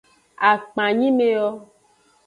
Akpanyime 0.49 1.25
yo. 1.35 1.47